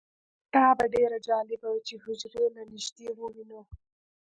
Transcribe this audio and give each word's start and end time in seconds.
دا 0.53 0.65
به 0.77 0.85
ډیره 0.95 1.17
جالبه 1.27 1.67
وي 1.73 1.81
چې 1.87 1.95
حجرې 2.03 2.45
له 2.55 2.63
نږدې 2.71 3.07
ووینو 3.19 3.61